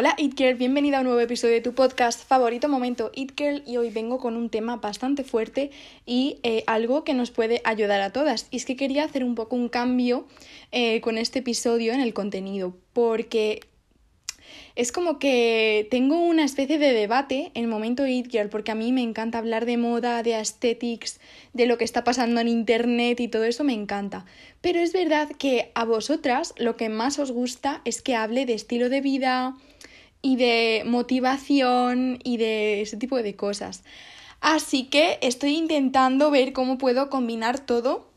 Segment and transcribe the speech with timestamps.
[0.00, 3.64] Hola It Girl, bienvenida a un nuevo episodio de tu podcast favorito momento It Girl
[3.66, 5.72] y hoy vengo con un tema bastante fuerte
[6.06, 8.46] y eh, algo que nos puede ayudar a todas.
[8.52, 10.28] Y es que quería hacer un poco un cambio
[10.70, 13.62] eh, con este episodio en el contenido porque
[14.76, 18.92] es como que tengo una especie de debate en momento It Girl, porque a mí
[18.92, 21.18] me encanta hablar de moda, de aesthetics,
[21.54, 24.26] de lo que está pasando en internet y todo eso me encanta.
[24.60, 28.54] Pero es verdad que a vosotras lo que más os gusta es que hable de
[28.54, 29.56] estilo de vida
[30.22, 33.82] y de motivación y de ese tipo de cosas.
[34.40, 38.08] Así que estoy intentando ver cómo puedo combinar todo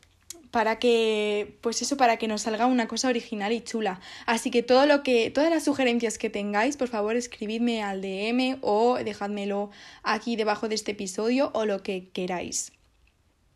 [0.52, 4.00] para que, pues eso, para que nos salga una cosa original y chula.
[4.26, 8.58] Así que todo lo que, todas las sugerencias que tengáis, por favor, escribidme al DM
[8.60, 9.70] o dejádmelo
[10.02, 12.72] aquí debajo de este episodio o lo que queráis.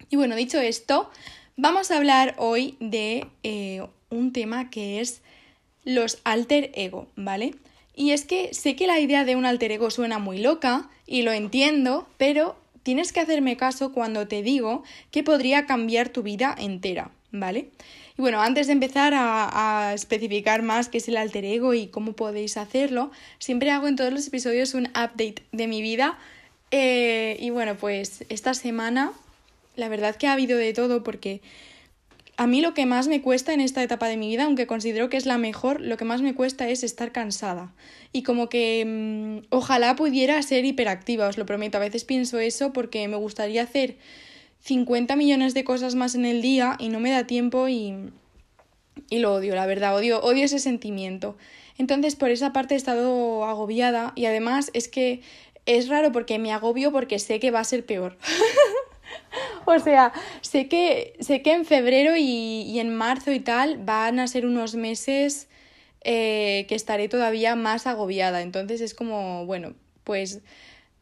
[0.08, 1.10] Y bueno, dicho esto,
[1.56, 5.20] vamos a hablar hoy de eh, un tema que es
[5.84, 7.54] los alter ego, ¿vale?
[7.96, 11.22] Y es que sé que la idea de un alter ego suena muy loca y
[11.22, 16.54] lo entiendo, pero tienes que hacerme caso cuando te digo que podría cambiar tu vida
[16.56, 17.70] entera, ¿vale?
[18.18, 22.12] Y bueno, antes de empezar a, especificar más qué es el alter ego y cómo
[22.12, 26.18] podéis hacerlo, siempre hago en todos los episodios un update de mi vida.
[26.70, 29.12] Eh, y bueno, pues esta semana
[29.74, 31.40] la verdad que ha habido de todo porque
[32.38, 35.08] a mí lo que más me cuesta en esta etapa de mi vida, aunque considero
[35.08, 37.72] que es la mejor, lo que más me cuesta es estar cansada.
[38.12, 41.78] Y como que mm, ojalá pudiera ser hiperactiva, os lo prometo.
[41.78, 43.96] A veces pienso eso porque me gustaría hacer
[44.60, 47.94] 50 millones de cosas más en el día y no me da tiempo y,
[49.08, 51.36] y lo odio, la verdad, odio, odio ese sentimiento.
[51.78, 55.22] Entonces por esa parte he estado agobiada y además es que
[55.64, 58.18] es raro porque me agobio porque sé que va a ser peor.
[59.64, 64.26] o sea, sé que, sé que en febrero y, en marzo y tal van a
[64.26, 65.48] ser unos meses
[66.02, 68.42] eh, que estaré todavía más agobiada.
[68.42, 70.40] Entonces es como, bueno, pues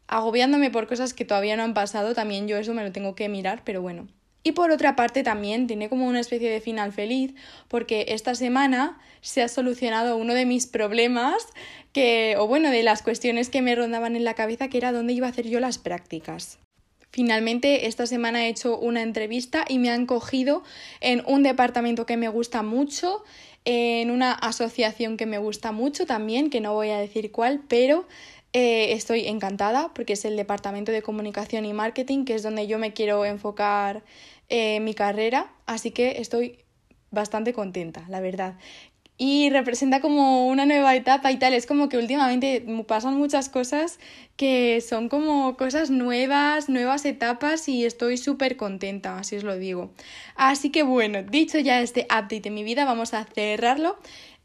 [0.07, 3.28] agobiándome por cosas que todavía no han pasado, también yo eso me lo tengo que
[3.28, 4.06] mirar, pero bueno.
[4.47, 7.34] Y por otra parte también tiene como una especie de final feliz
[7.69, 11.49] porque esta semana se ha solucionado uno de mis problemas
[11.94, 15.15] que, o bueno, de las cuestiones que me rondaban en la cabeza que era dónde
[15.15, 16.59] iba a hacer yo las prácticas.
[17.14, 20.64] Finalmente, esta semana he hecho una entrevista y me han cogido
[21.00, 23.22] en un departamento que me gusta mucho,
[23.64, 28.08] en una asociación que me gusta mucho también, que no voy a decir cuál, pero
[28.52, 32.80] eh, estoy encantada porque es el departamento de comunicación y marketing, que es donde yo
[32.80, 34.02] me quiero enfocar
[34.48, 36.64] eh, mi carrera, así que estoy
[37.12, 38.56] bastante contenta, la verdad
[39.16, 41.54] y representa como una nueva etapa y tal.
[41.54, 43.98] Es como que últimamente pasan muchas cosas
[44.36, 49.92] que son como cosas nuevas, nuevas etapas y estoy súper contenta, así os lo digo.
[50.34, 53.98] Así que bueno, dicho ya este update de mi vida, vamos a cerrarlo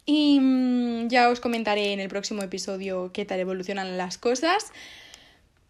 [0.06, 4.72] y mm, ya os comentaré en el próximo episodio qué tal evolucionan las cosas.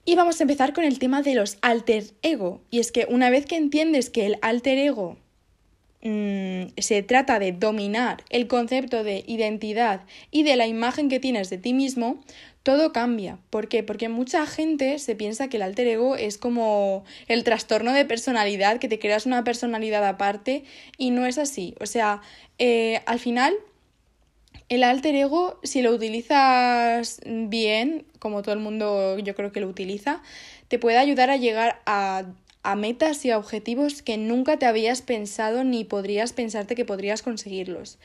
[0.06, 2.62] Y vamos a empezar con el tema de los alter ego.
[2.72, 5.18] Y es que una vez que entiendes que el alter ego
[6.02, 11.50] Mm, se trata de dominar el concepto de identidad y de la imagen que tienes
[11.50, 12.22] de ti mismo,
[12.64, 13.38] todo cambia.
[13.50, 13.84] ¿Por qué?
[13.84, 18.80] Porque mucha gente se piensa que el alter ego es como el trastorno de personalidad,
[18.80, 20.64] que te creas una personalidad aparte
[20.98, 21.76] y no es así.
[21.82, 22.22] O sea,
[22.60, 23.54] eh, al final,
[24.70, 29.68] el alter ego, si lo utilizas bien, como todo el mundo yo creo que lo
[29.68, 30.22] utiliza,
[30.70, 32.26] te puede ayudar a llegar a
[32.64, 37.22] a metas y a objetivos que nunca te habías pensado ni podrías pensarte que podrías
[37.22, 37.98] conseguirlos.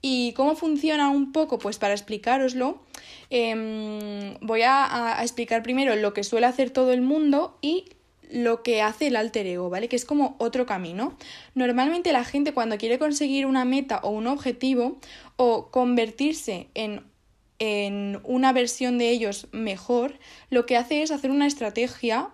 [0.00, 1.58] ¿Y cómo funciona un poco?
[1.58, 2.80] Pues para explicároslo,
[3.30, 7.86] em, voy a, a, explicar primero lo que suele hacer todo el mundo y
[8.30, 9.88] lo que hace el alter ego, ¿vale?
[9.88, 11.16] Que es como otro camino.
[11.54, 14.98] Normalmente la gente cuando quiere conseguir una meta o un objetivo
[15.36, 17.12] o convertirse en
[17.64, 20.18] en una versión de ellos mejor,
[20.50, 22.30] lo que hace es hacer una estrategia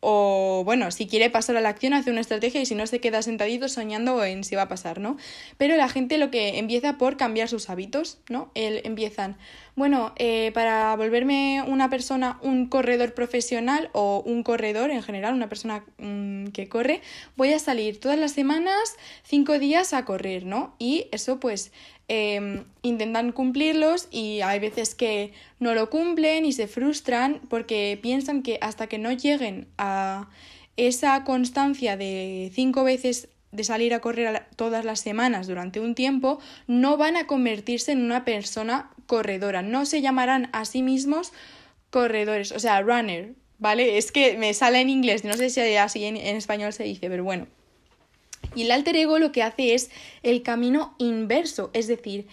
[0.00, 3.00] o bueno, si quiere pasar a la acción hace una estrategia y si no se
[3.00, 5.18] queda sentadito soñando en si va a pasar, ¿no?
[5.58, 8.50] Pero la gente lo que empieza por cambiar sus hábitos, ¿no?
[8.54, 9.36] El, empiezan,
[9.80, 15.48] bueno, eh, para volverme una persona, un corredor profesional o un corredor en general, una
[15.48, 17.02] persona mm, que corre,
[17.36, 20.74] voy a salir todas las semanas cinco días a correr, ¿no?
[20.78, 21.72] Y eso pues
[22.12, 28.42] Em, intentan cumplirlos y hay veces que no lo cumplen y se frustran porque piensan
[28.42, 30.28] que hasta que no lleguen a
[30.76, 36.40] esa constancia de cinco veces de salir a correr todas las semanas durante un tiempo,
[36.66, 41.32] no van a convertirse en una persona corredora, no se llamarán a sí mismos
[41.90, 43.98] corredores, o sea, runner, ¿vale?
[43.98, 47.24] Es que me sale en inglés, no sé si así en español se dice, pero
[47.24, 47.48] bueno.
[48.54, 49.90] Y el alter ego lo que hace es
[50.22, 52.28] el camino inverso, es decir,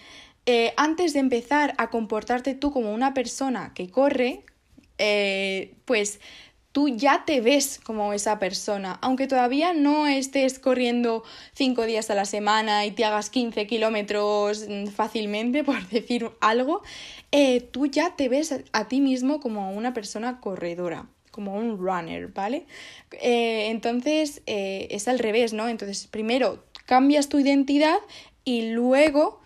[0.46, 4.44] eh, antes de empezar a comportarte tú como una persona que corre,
[4.98, 6.20] eh, pues
[6.72, 12.14] tú ya te ves como esa persona, aunque todavía no estés corriendo cinco días a
[12.14, 16.82] la semana y te hagas 15 kilómetros fácilmente, por decir algo,
[17.32, 22.28] eh, tú ya te ves a, ti mismo como una persona corredora como un runner,
[22.28, 22.66] ¿vale?
[23.12, 25.68] entonces es al revés, ¿no?
[25.68, 27.98] Entonces primero cambias tu identidad
[28.44, 29.38] y luego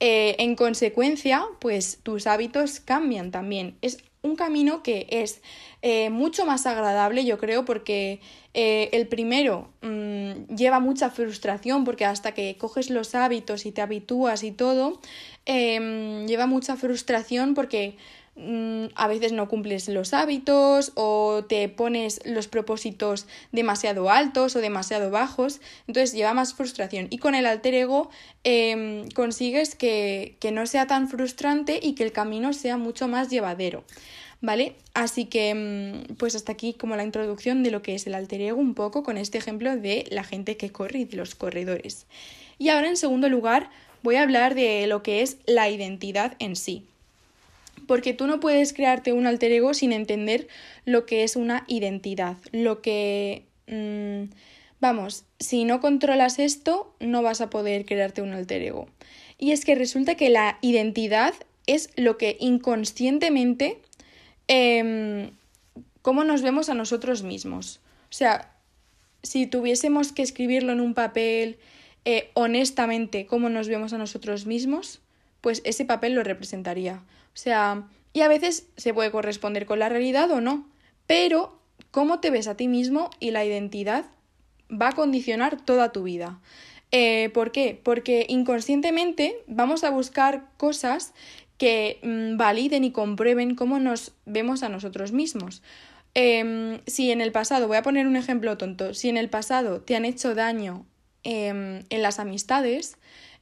[0.00, 3.78] eh, en consecuencia, pues tus hábitos cambian también.
[3.80, 5.42] Es un camino que es
[5.82, 8.20] eh, mucho más agradable, yo creo, porque
[8.54, 13.82] eh, el primero mm, lleva mucha frustración, porque hasta que coges los hábitos y te
[13.82, 15.00] habitúas y todo,
[15.44, 17.96] em, lleva mucha frustración porque
[18.36, 25.10] a veces no cumples los hábitos o te pones los propósitos demasiado altos o demasiado
[25.10, 27.06] bajos, entonces lleva más frustración.
[27.10, 28.10] Y con el alter ego
[28.42, 33.30] em, consigues que, que no sea tan frustrante y que el camino sea mucho más
[33.30, 33.84] llevadero.
[34.40, 34.74] ¿Vale?
[34.92, 38.42] Así que, mm, pues hasta aquí como la introducción de lo que es el alter
[38.42, 42.06] ego, un poco con este ejemplo de la gente que corre y de los corredores.
[42.58, 43.70] Y ahora, en segundo lugar,
[44.02, 46.84] voy a hablar de lo que es la identidad en sí
[47.86, 50.48] porque tú no puedes crearte un alter ego sin entender
[50.84, 53.44] lo que es una identidad, lo que...
[53.66, 54.32] Mm,
[54.80, 58.86] vamos, si no controlas esto, no vas a poder crearte un alter ego.
[59.38, 61.34] Y es que resulta que la identidad
[61.66, 63.80] es lo que inconscientemente...
[64.48, 65.30] Eh,
[66.04, 67.80] cómo nos vemos a nosotros mismos.
[68.10, 68.52] O sea,
[69.22, 71.56] si tuviésemos que escribirlo en un papel
[72.04, 75.00] eh, honestamente cómo nos vemos a nosotros mismos,
[75.40, 77.02] pues ese papel lo representaría.
[77.34, 80.68] O sea, y a veces se puede corresponder con la realidad o no,
[81.06, 81.58] pero
[81.90, 84.06] cómo te ves a ti mismo y la identidad
[84.70, 86.40] va a condicionar toda tu vida.
[86.92, 87.80] Eh, ¿Por qué?
[87.82, 91.12] Porque inconscientemente vamos a buscar cosas
[91.58, 95.62] que mm, validen y comprueben cómo nos vemos a nosotros mismos.
[96.14, 99.80] Em, si en el pasado, voy a poner un ejemplo tonto, si en el pasado
[99.80, 100.86] te han hecho daño
[101.24, 102.96] em, en las amistades,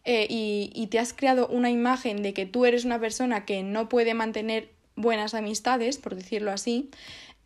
[0.04, 3.88] eh, y, te has creado una imagen de que tú eres una persona que no
[3.88, 6.90] puede mantener buenas amistades, por decirlo así,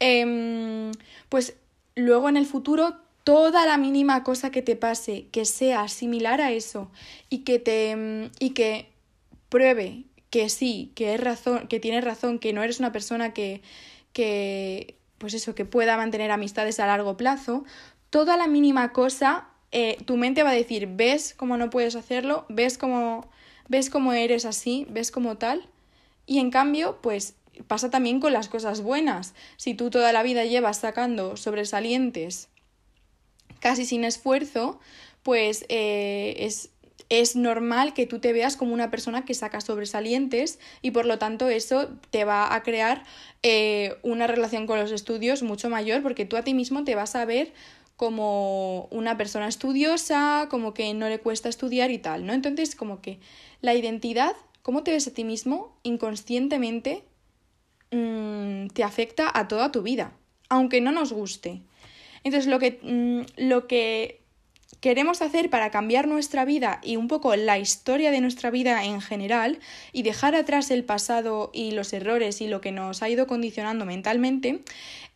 [0.01, 0.93] em,
[1.29, 1.57] pues
[1.95, 6.53] luego en el futuro toda la mínima cosa que te pase que sea similar a
[6.53, 6.91] eso
[7.29, 8.89] y que te em, y que
[9.49, 13.63] pruebe que sí, que es razón, que tienes razón, que no eres una persona que
[14.13, 17.65] que pues eso, que pueda mantener amistades a largo plazo,
[18.11, 22.47] toda la mínima cosa eh, tu mente va a decir, ves cómo no puedes hacerlo,
[22.49, 23.29] ves cómo,
[23.69, 25.69] ves cómo eres así, ves cómo tal.
[26.27, 27.35] Y en cambio, pues
[27.67, 29.35] pasa también con las cosas buenas.
[29.57, 32.49] Si tú toda la vida llevas sacando sobresalientes
[33.61, 34.79] casi sin esfuerzo,
[35.23, 36.71] pues eh, es,
[37.09, 41.19] es normal que tú te veas como una persona que saca sobresalientes y por lo
[41.19, 43.03] tanto eso te va a crear
[43.43, 47.17] eh, una relación con los estudios mucho mayor porque tú a ti mismo te vas
[47.17, 47.53] a ver
[47.97, 52.33] como una persona estudiosa, como que no le cuesta estudiar y tal, ¿no?
[52.33, 53.21] Entonces, como que
[53.63, 57.05] la identidad, cómo te ves a ti mismo, inconscientemente
[57.91, 60.13] mm, te afecta a toda tu vida,
[60.49, 61.63] aunque no nos guste.
[62.23, 64.26] Entonces, lo que, mm, lo que
[64.81, 69.01] queremos hacer para cambiar nuestra vida y un poco la historia de nuestra vida en
[69.01, 69.59] general
[69.93, 73.85] y dejar atrás el pasado y los errores y lo que nos ha ido condicionando
[73.85, 74.63] mentalmente,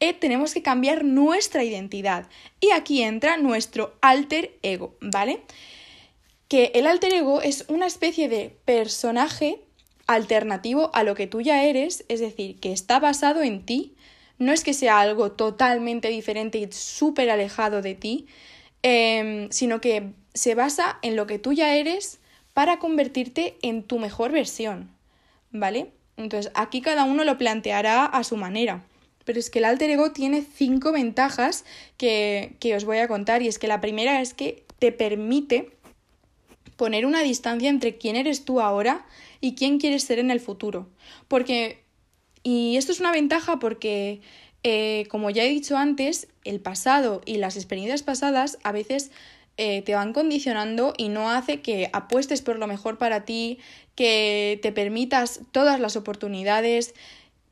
[0.01, 2.27] eh, tenemos que cambiar nuestra identidad.
[2.61, 5.43] Y aquí entra nuestro alter ego, ¿vale?
[6.49, 9.61] Que el alter ego es una especie de personaje
[10.07, 13.95] alternativo a lo que tú ya eres, es decir, que está basado en ti,
[14.39, 18.27] no es que sea algo totalmente diferente y súper alejado de ti,
[18.83, 22.19] Em, sino que se basa en lo que tú ya eres
[22.55, 24.91] para convertirte en tu mejor versión,
[25.51, 25.93] ¿vale?
[26.17, 28.85] Entonces aquí cada uno lo planteará a su manera.
[29.25, 31.65] Pero es que el alter ego tiene cinco ventajas
[31.99, 35.71] que, que os voy a contar y es que la primera es que te permite
[36.77, 39.07] poner una distancia entre quién eres tú ahora
[39.43, 40.89] y quién quieres ser en el futuro.
[41.29, 41.85] Porque,
[42.43, 44.23] y esto es una ventaja porque
[44.63, 49.11] eh, como ya he dicho antes, el pasado y las experiencias pasadas a veces
[49.57, 53.59] eh, te van condicionando y no hace que apuestes por lo mejor para ti,
[53.95, 56.95] que te permitas todas las oportunidades.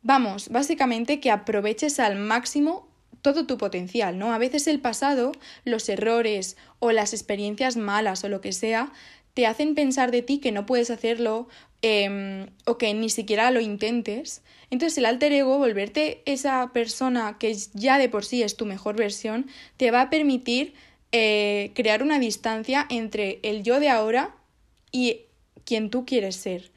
[0.03, 2.89] Vamos, básicamente que aproveches al máximo
[3.23, 4.33] todo tu potencial, ¿no?
[4.33, 5.33] A veces el pasado,
[5.65, 8.93] los errores o las experiencias malas o lo que sea,
[9.35, 11.49] te hacen pensar de ti que no puedes hacerlo
[11.81, 14.43] Em, o que ni siquiera lo intentes.
[14.71, 18.97] Entonces el alter ego, volverte esa persona que ya de por sí es tu mejor
[18.97, 20.75] versión, te va a permitir
[21.13, 24.35] eh, crear una distancia entre el yo de ahora
[24.91, 25.23] y
[25.65, 26.73] quien tú quieres ser.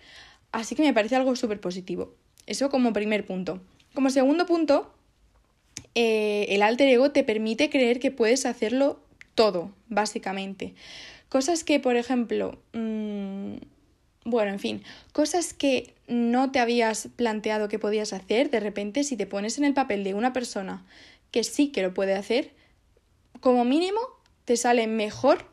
[0.52, 2.14] Así que me parece algo súper positivo.
[2.46, 3.60] Eso como primer punto.
[3.96, 4.94] Como segundo punto,
[5.96, 9.00] eh, el alter ego te permite creer que puedes hacerlo
[9.36, 10.76] todo, básicamente.
[11.28, 13.56] Cosas que, por ejemplo, mmm,
[14.24, 19.18] bueno, en fin, cosas que no te habías planteado que podías hacer, de repente si
[19.18, 20.86] te pones en el papel de una persona
[21.32, 22.52] que sí que lo puede hacer,
[23.40, 24.00] como mínimo
[24.46, 25.46] te sale mejor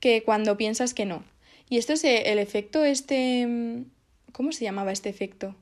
[0.00, 1.24] que cuando piensas que no.
[1.68, 3.84] Y esto es el efecto este...
[4.32, 5.56] ¿Cómo se llamaba este efecto?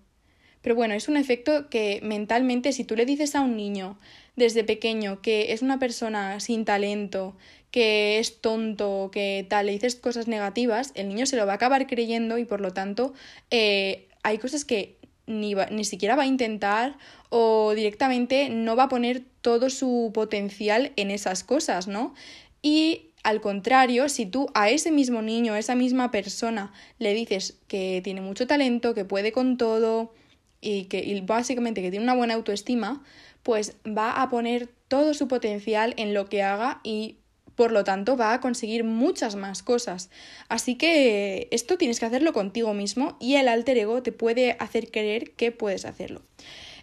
[0.61, 3.99] Pero bueno, es un efecto que mentalmente si tú le dices a un niño
[4.35, 7.37] desde pequeño que es una persona sin talento,
[7.75, 11.57] que es tonto, que tal, le dices cosas negativas, el niño se lo va a
[11.57, 13.15] acabar creyendo y por lo tanto
[13.51, 16.97] eh, hay cosas que ni, ni siquiera va a intentar
[17.31, 22.15] o directamente no va a poner todo su potencial en esas cosas, ¿no?
[22.63, 27.59] Y al contrario, si tú a ese mismo niño, a esa misma persona, le dices
[27.67, 30.15] que tiene mucho talento, que puede con todo,
[30.61, 33.03] y que básicamente que tiene una buena autoestima,
[33.43, 37.17] pues va a poner todo su potencial en lo que haga y
[37.57, 40.11] por lo tanto va a conseguir muchas más cosas.
[40.49, 44.91] Así que esto tienes que hacerlo contigo mismo y el alter ego te puede hacer
[44.91, 46.23] creer que puedes hacerlo.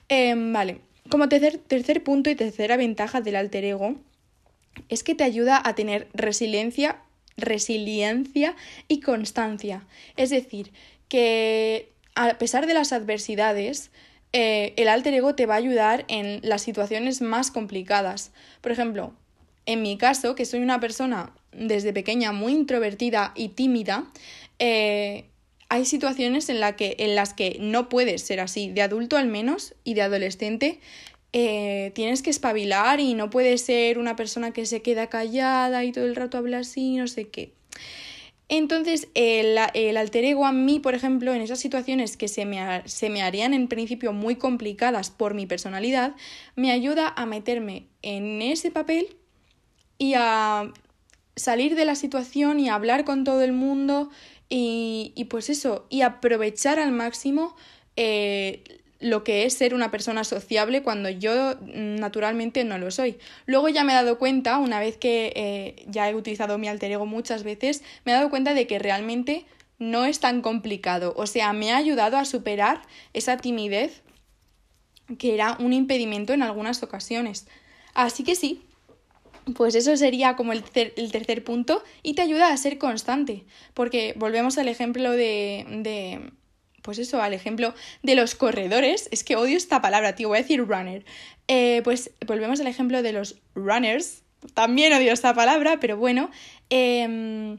[0.09, 3.95] Em, vale, como tercer, tercer punto y tercera ventaja del alter ego
[4.89, 7.01] es que te ayuda a tener resiliencia,
[7.37, 8.55] resiliencia
[8.87, 9.85] y constancia.
[10.15, 10.71] Es decir,
[11.07, 13.91] que a pesar de las adversidades,
[14.33, 18.31] eh, el alter ego te va a ayudar en las situaciones más complicadas.
[18.61, 19.13] Por ejemplo,
[19.65, 24.11] en mi caso, que soy una persona desde pequeña muy introvertida y tímida,
[24.59, 25.25] eh,
[25.69, 29.27] hay situaciones en, la que, en las que no puedes ser así, de adulto al
[29.27, 30.79] menos y de adolescente.
[31.33, 35.93] Eh, tienes que espabilar y no puedes ser una persona que se queda callada y
[35.93, 37.53] todo el rato habla así, no sé qué.
[38.49, 43.09] Entonces, el, alter ego a mí, por ejemplo, en esas situaciones que se me, se
[43.09, 46.15] me harían en principio muy complicadas por mi personalidad,
[46.57, 49.15] me ayuda a meterme en ese papel
[50.01, 50.73] y a
[51.35, 54.09] salir de la situación y a hablar con todo el mundo
[54.49, 57.55] y, y pues eso, y aprovechar al máximo
[57.97, 58.63] eh,
[58.99, 63.19] lo que es ser una persona sociable cuando yo naturalmente no lo soy.
[63.45, 66.91] Luego ya me he dado cuenta, una vez que eh, ya he utilizado mi alter
[66.91, 69.45] ego muchas veces, me he dado cuenta de que realmente
[69.77, 71.13] no es tan complicado.
[71.15, 72.81] O sea, me ha ayudado a superar
[73.13, 74.01] esa timidez
[75.19, 77.45] que era un impedimento en algunas ocasiones.
[77.93, 78.63] Así que sí,
[79.55, 84.13] pues eso sería como el, el, tercer punto y te ayuda a ser constante, porque
[84.17, 86.31] volvemos al ejemplo de, de
[86.81, 90.41] pues eso, al ejemplo de los corredores, es que odio esta palabra, tío, voy a
[90.41, 91.05] decir runner.
[91.47, 96.31] Eh, pues volvemos al ejemplo de los runners, también odio esta palabra, pero bueno,
[96.69, 97.57] eh,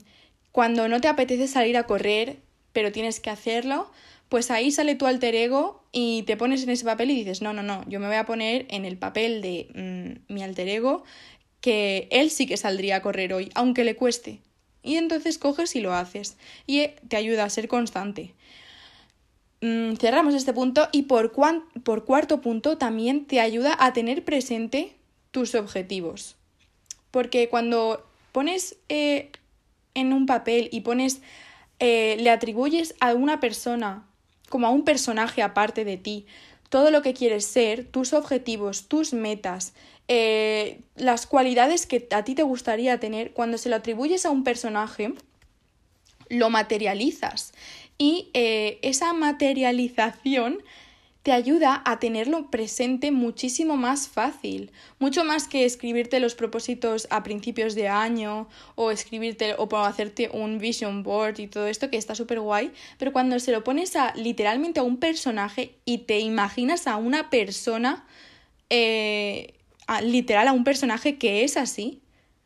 [0.53, 2.39] cuando no te apetece salir a correr,
[2.73, 3.91] pero tienes que hacerlo,
[4.29, 7.53] pues ahí sale tu alter ego y te pones en ese papel y dices, no,
[7.53, 11.05] no, no, yo me voy a poner en el papel de mmm, mi alter ego,
[11.63, 14.41] que él sí que saldría a correr hoy, aunque le cueste.
[14.83, 16.37] Y entonces coges y lo haces.
[16.67, 18.35] Y te ayuda a ser constante.
[19.63, 21.33] Mm, cerramos este punto y por,
[21.85, 24.97] por cuarto punto también te ayuda a tener presente
[25.31, 26.35] tus objetivos.
[27.13, 29.31] Porque cuando pones eh,
[29.95, 31.23] en un papel y pones,
[31.79, 34.05] eh, le atribuyes a una persona
[34.49, 36.27] como a un personaje aparte de ti,
[36.69, 39.75] todo lo que quieres ser, tus objetivos, tus metas,
[40.09, 44.45] eh, las cualidades que a ti te gustaría tener, cuando se lo atribuyes a un
[44.45, 45.15] personaje,
[46.29, 47.53] lo materializas.
[47.99, 50.63] Y eh, esa materialización
[51.23, 57.23] te ayuda a tenerlo presente muchísimo más fácil, mucho más que escribirte los propósitos a
[57.23, 62.17] principios de año o escribirte o hacerte un vision board y todo esto que está
[62.17, 66.89] súper guay, pero cuando se lo pones a literalmente a un personaje y te imaginas
[66.89, 68.05] a una persona,
[68.69, 69.55] eh,
[70.03, 72.01] literal a un personaje que es así,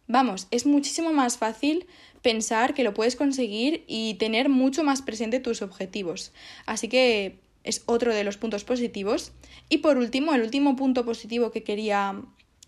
[0.06, 1.86] vamos, es muchísimo más fácil
[2.22, 6.32] pensar que lo puedes conseguir y tener mucho más presente tus objetivos.
[6.66, 9.32] Así que es otro de los puntos positivos.
[9.68, 12.22] Y por último, el último punto positivo que quería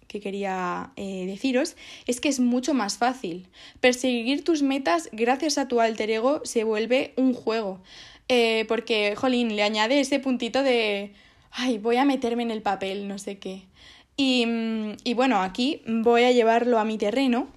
[0.08, 3.46] que quería eh, deciros es que es mucho más fácil.
[3.80, 7.80] Perseguir tus metas gracias a tu alter ego se vuelve un juego.
[8.28, 11.12] Eh, porque, jolín, le añade ese puntito de,
[11.50, 13.62] ay, voy a meterme en el papel, no sé qué.
[14.18, 14.44] Y,
[15.04, 17.48] y bueno, aquí voy a llevarlo a mi terreno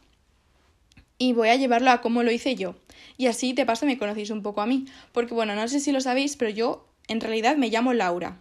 [1.18, 2.76] y voy a llevarlo a cómo lo hice yo.
[3.18, 5.92] Y así de paso me conocéis un poco a mí, porque bueno, no sé si
[5.92, 8.40] lo sabéis, pero yo en realidad me llamo Laura.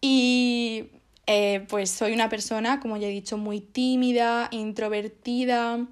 [0.00, 0.90] Y
[1.26, 5.86] eh, pues soy una persona, como ya he dicho, muy tímida, introvertida,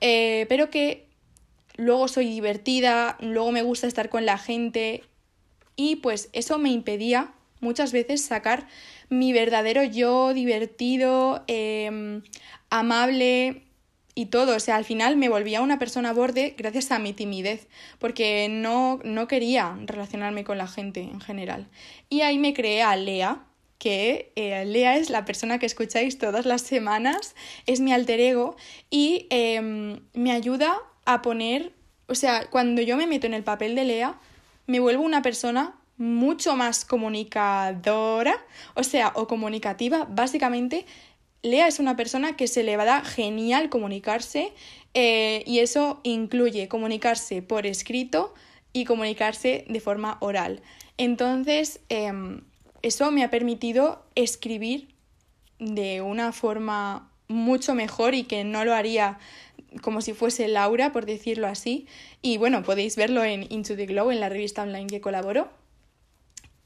[0.00, 1.06] eh, pero que
[1.76, 5.02] luego soy divertida, luego me gusta estar con la gente
[5.74, 8.66] y pues eso me impedía muchas veces sacar
[9.08, 12.22] mi verdadero yo divertido, em,
[12.70, 13.62] amable
[14.14, 14.56] y todo.
[14.56, 18.98] O sea, al final me volvía una persona borde gracias a mi timidez, porque no,
[19.04, 21.68] no quería relacionarme con la gente en general.
[22.08, 23.44] Y ahí me creé a Lea,
[23.78, 27.34] que eh, Lea es la persona que escucháis todas las semanas,
[27.66, 28.56] es mi alter ego
[28.90, 31.72] y em, me ayuda a poner,
[32.08, 34.18] o sea, cuando yo me meto en el papel de Lea,
[34.66, 40.06] me vuelvo una persona mucho más comunicadora, o sea, o comunicativa.
[40.10, 40.84] Básicamente,
[41.42, 44.52] Lea es una persona que se le va a dar genial comunicarse
[44.94, 48.34] eh, y eso incluye comunicarse por escrito
[48.72, 50.60] y comunicarse de forma oral.
[50.98, 52.42] Entonces, em,
[52.82, 54.88] eso me ha permitido escribir
[55.58, 59.18] de una forma mucho mejor y que no lo haría
[59.82, 61.86] como si fuese Laura, por decirlo así.
[62.22, 65.48] Y bueno, podéis verlo en Into the Glow, en la revista online que colaboro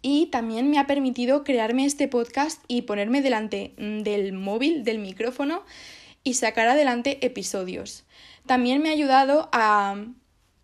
[0.02, 4.99] y también me ha permitido crearme este podcast y ponerme delante mm, del móvil, del
[4.99, 5.62] micrófono
[6.25, 8.04] y sacar adelante episodios.
[8.47, 9.97] También me ha ayudado a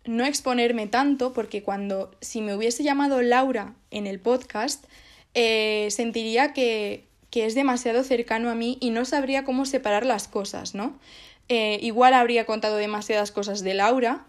[0.05, 4.85] no exponerme tanto porque cuando si me hubiese llamado Laura en el podcast
[5.33, 10.27] eh, sentiría que, que, es demasiado cercano a mí y no sabría cómo separar las
[10.27, 10.97] cosas, ¿no?
[11.49, 14.25] Eh, igual habría contado demasiadas cosas de Laura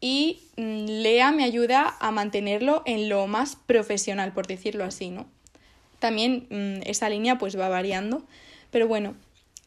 [0.00, 5.26] y mm, Lea me ayuda a mantenerlo en lo más profesional, por decirlo así, ¿no?
[5.98, 8.24] También mm, esa línea pues va variando,
[8.70, 9.14] pero bueno,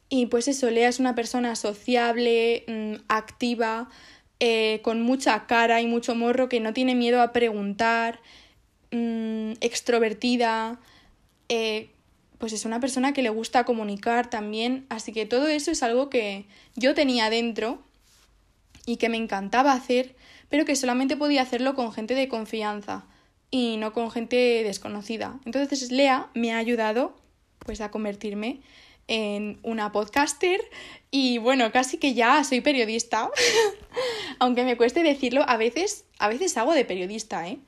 [0.09, 3.89] y pues eso, Lea es una persona sociable, mm, activa,
[4.39, 8.19] eh, con mucha cara y mucho morro, que no tiene miedo a preguntar,
[9.61, 10.79] extrovertida,
[11.47, 11.89] eh,
[12.39, 16.09] pues es una persona que le gusta comunicar también, así que todo eso es algo
[16.09, 16.45] que
[16.75, 17.83] yo tenía dentro
[18.89, 20.15] y que me encantaba hacer,
[20.49, 23.05] pero que solamente podía hacerlo con gente de confianza
[23.51, 25.39] y no con gente desconocida.
[25.45, 27.15] Entonces Lea me ha ayudado
[27.59, 28.61] pues a convertirme
[29.07, 30.59] en una podcaster
[31.11, 33.29] y bueno, casi que ya soy periodista.
[34.39, 37.59] Aunque me cueste decirlo, a veces a veces hago de periodista, ¿eh?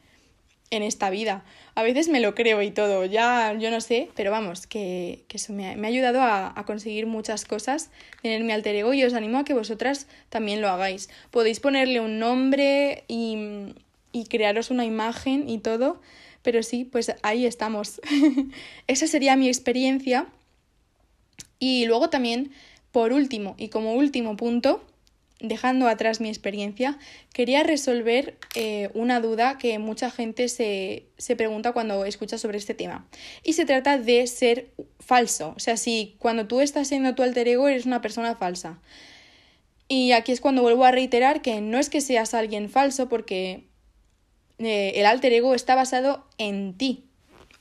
[0.72, 1.44] En esta vida.
[1.76, 5.54] A veces me lo creo y todo, ya yo no sé, pero vamos, que, eso
[5.54, 9.44] me ha, ayudado a, conseguir muchas cosas, tener mi alter ego y os animo a
[9.44, 11.10] que vosotras también lo hagáis.
[11.30, 13.74] Podéis ponerle un nombre y,
[14.12, 16.02] y crearos una imagen y todo,
[16.42, 18.02] pero sí, pues ahí estamos.
[18.88, 20.28] Esa sería mi experiencia.
[21.60, 22.52] Y luego también,
[22.92, 24.84] por último y como último punto,
[25.42, 26.98] dejando atrás mi experiencia,
[27.34, 32.74] quería resolver eh, una duda que mucha gente se, se, pregunta cuando escucha sobre este
[32.74, 33.08] tema.
[33.44, 35.54] Y se trata de ser falso.
[35.56, 38.80] O sea, si cuando tú estás siendo tu alter ego eres una persona falsa.
[39.88, 43.68] Y aquí es cuando vuelvo a reiterar que no es que seas alguien falso porque
[44.60, 47.11] eh, el alter ego está basado en ti.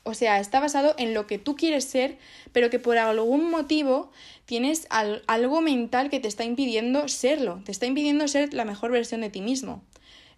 [0.02, 2.18] O sea, está basado en lo que tú quieres ser,
[2.52, 4.10] pero que por algún motivo
[4.46, 9.20] tienes algo mental que te está impidiendo serlo, te está impidiendo ser la mejor versión
[9.20, 9.82] de ti mismo.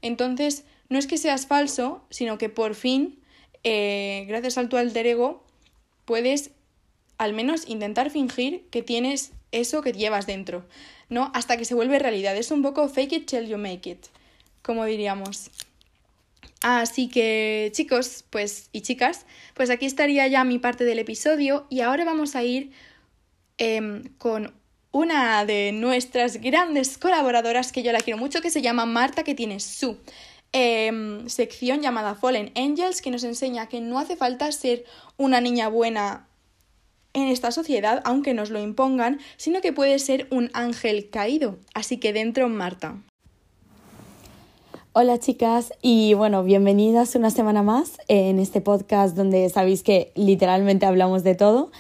[0.02, 3.20] Entonces, no es que seas falso, sino que por fin,
[3.62, 5.44] eh, gracias al tu alter ego,
[6.04, 6.50] puedes
[7.18, 10.66] al menos intentar fingir que tienes eso que llevas dentro,
[11.08, 11.30] ¿no?
[11.34, 12.36] Hasta que se vuelve realidad.
[12.36, 14.06] Es un poco fake it till you make it,
[14.62, 15.50] como diríamos.
[16.60, 21.80] Así que chicos, pues y chicas, pues aquí estaría ya mi parte del episodio y
[21.80, 22.72] ahora vamos a ir
[23.58, 24.52] Em, con
[24.90, 29.36] una de nuestras grandes colaboradoras que yo la quiero mucho, que se llama Marta, que
[29.36, 29.98] tiene su
[30.52, 34.84] em, sección llamada Fallen Angels, que nos enseña que no hace falta ser
[35.16, 36.26] una niña buena
[37.12, 41.58] en esta sociedad, aunque nos lo impongan, sino que puede ser un ángel caído.
[41.72, 42.96] Así que dentro, Marta.
[44.94, 50.84] Hola chicas y bueno, bienvenidas una semana más en este podcast donde sabéis que literalmente
[50.84, 51.70] hablamos de todo.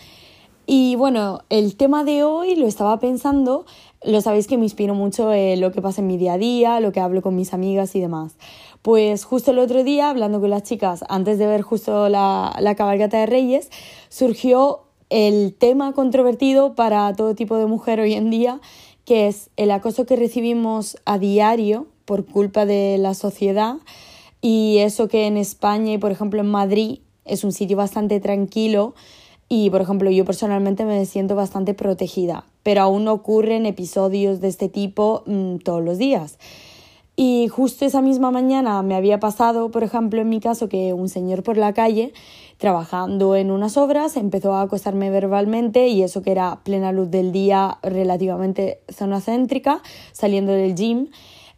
[0.64, 3.66] Y bueno, el tema de hoy lo estaba pensando,
[4.02, 6.80] lo sabéis que me inspiro mucho en lo que pasa en mi día a día,
[6.80, 8.36] lo que hablo con mis amigas y demás.
[8.80, 12.74] Pues justo el otro día, hablando con las chicas, antes de ver justo la, la
[12.76, 13.68] cabalgata de Reyes,
[14.08, 18.62] surgió el tema controvertido para todo tipo de mujer hoy en día,
[19.04, 23.76] que es el acoso que recibimos a diario por culpa de la sociedad
[24.40, 28.94] y eso que en España y por ejemplo en Madrid es un sitio bastante tranquilo
[29.54, 34.70] y, por ejemplo, yo personalmente me siento bastante protegida, pero aún ocurren episodios de este
[34.70, 36.38] tipo mm, todos los días.
[37.16, 41.10] Y justo esa misma mañana me había pasado, por ejemplo, en mi caso, que un
[41.10, 42.14] señor por la calle,
[42.56, 47.30] trabajando en unas obras, empezó a acosarme verbalmente y eso que era plena luz del
[47.30, 51.08] día, relativamente zona céntrica, saliendo del gym.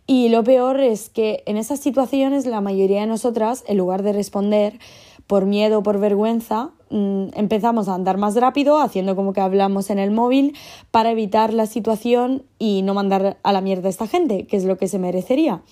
[0.07, 4.13] Y lo peor es que en esas situaciones la mayoría de nosotras, en lugar de
[4.13, 4.79] responder
[5.27, 9.89] por miedo o por vergüenza, mm, empezamos a andar más rápido, haciendo como que hablamos
[9.89, 10.55] en el móvil,
[10.91, 14.65] para evitar la situación y no mandar a la mierda a esta gente, que es
[14.65, 15.63] lo que se merecería.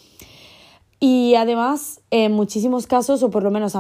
[0.98, 3.74] Y además, en muchísimos casos, o por lo menos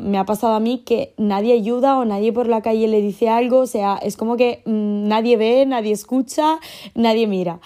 [0.00, 3.28] me ha pasado a mí, que nadie ayuda o nadie por la calle le dice
[3.28, 6.60] algo, o sea, es como que mm, nadie ve, nadie escucha,
[6.94, 7.60] nadie mira.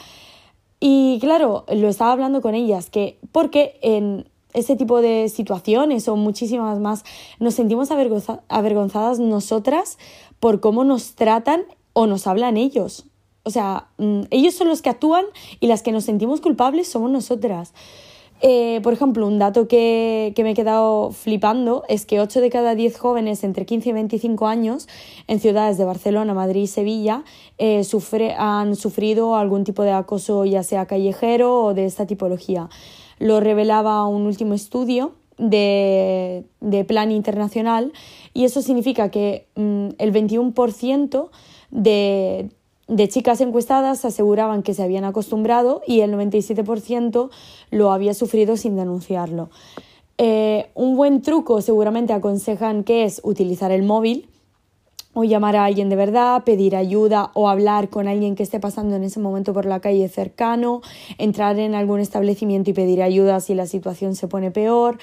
[0.87, 6.17] Y claro, lo estaba hablando con ellas, que porque en ese tipo de situaciones o
[6.17, 7.05] muchísimas más
[7.41, 9.97] nos sentimos avergonzadas nosotras
[10.41, 11.63] por cómo nos tratan
[11.95, 13.07] o nos hablan ellos.
[13.45, 15.25] O sea, mm, ellos son los que actúan
[15.59, 17.73] y las que nos sentimos culpables somos nosotras.
[18.47, 22.75] Eh, por ejemplo, un dato que, me he quedado flipando es que 8 de cada
[22.75, 24.87] 10 jóvenes entre 15 y 25 años
[25.29, 27.25] en ciudades de Barcelona, Madrid y Sevilla
[27.57, 27.83] eh,
[28.37, 32.69] han sufrido algún tipo de acoso, ya sea callejero o de esta tipología.
[33.19, 36.45] Lo revelaba un último estudio de,
[36.87, 37.95] plan internacional
[38.35, 41.31] y eso significa que mm, el 21%
[41.71, 42.51] de
[42.89, 47.31] de chicas encuestadas aseguraban que se habían acostumbrado y el 97%
[47.71, 49.51] lo había sufrido sin denunciarlo.
[50.19, 54.29] Eh, un buen truco seguramente aconsejan que es utilizar el móvil
[55.15, 58.97] o llamar a alguien de verdad, pedir ayuda o hablar con alguien que esté pasando
[58.97, 60.83] en ese momento por la calle cercano,
[61.19, 64.99] entrar en algún establecimiento y pedir ayuda si la situación se pone peor.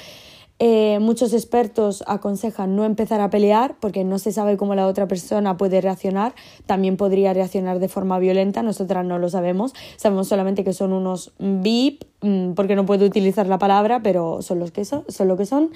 [0.64, 5.08] Eh, muchos expertos aconsejan no empezar a pelear porque no se sabe cómo la otra
[5.08, 6.36] persona puede reaccionar.
[6.68, 9.74] También podría reaccionar de forma violenta, nosotras no lo sabemos.
[9.98, 14.60] Sabemos solamente que son unos VIP, mm, porque no puedo utilizar la palabra, pero son,
[14.60, 15.72] los que son, son lo que son.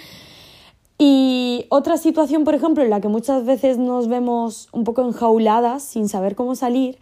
[1.00, 5.82] Y otra situación, por ejemplo, en la que muchas veces nos vemos un poco enjauladas
[5.82, 7.00] sin saber cómo salir,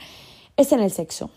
[0.56, 1.32] es en el sexo.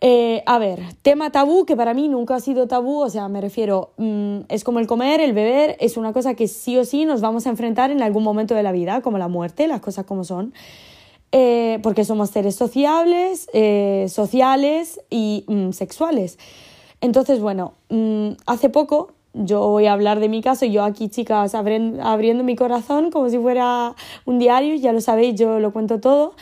[0.00, 3.40] Eh, a ver, tema tabú que para mí nunca ha sido tabú, o sea, me
[3.40, 7.04] refiero, mm, es como el comer, el beber, es una cosa que sí o sí
[7.04, 10.04] nos vamos a enfrentar en algún momento de la vida, como la muerte, las cosas
[10.06, 10.54] como son,
[11.32, 16.38] eh, porque somos seres sociables, eh, sociales y mm, sexuales.
[17.00, 21.54] Entonces, bueno, mm, hace poco yo voy a hablar de mi caso, yo aquí chicas
[21.54, 26.34] abriendo mi corazón como si fuera un diario, ya lo sabéis, yo lo cuento todo.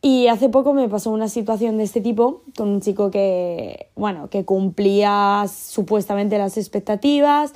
[0.00, 4.30] Y hace poco me pasó una situación de este tipo con un chico que, bueno,
[4.30, 7.52] que cumplía supuestamente las expectativas,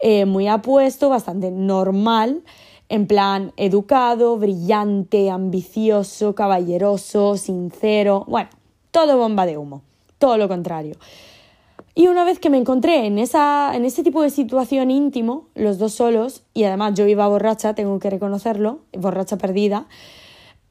[0.00, 2.42] eh, muy apuesto, bastante normal,
[2.88, 8.50] en plan educado, brillante, ambicioso, caballeroso, sincero, bueno,
[8.90, 9.82] todo bomba de humo,
[10.18, 10.96] todo lo contrario.
[11.94, 15.78] Y una vez que me encontré en, esa, en ese tipo de situación íntimo, los
[15.78, 19.86] dos solos, y además yo iba borracha, tengo que reconocerlo, borracha perdida,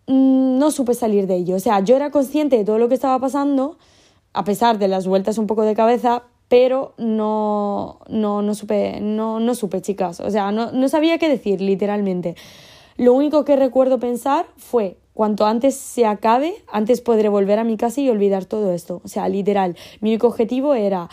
[0.08, 1.56] no supe salir de ello.
[1.56, 3.78] O sea, yo era consciente de todo lo que estaba pasando,
[4.34, 9.39] a pesar de las vueltas un poco de cabeza, pero no, no, no supe, no,
[9.39, 10.20] no supe, chicas.
[10.20, 12.36] O sea, no, no sabía qué decir, literalmente.
[12.98, 17.78] Lo único que recuerdo pensar fue, cuanto antes se acabe, antes podré volver a mi
[17.78, 19.02] casa y olvidar todo esto.
[19.04, 21.10] O sea, literal, mi único objetivo era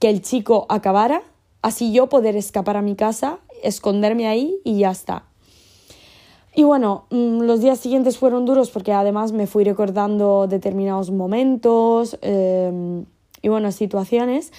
[0.00, 1.22] que el chico acabara,
[1.62, 5.29] así yo poder escapar a mi casa, esconderme ahí y ya está.
[6.54, 12.18] Y bueno, mm, los días siguientes fueron duros porque además me fui recordando determinados momentos
[12.22, 13.04] em,
[13.40, 14.52] y bueno, situaciones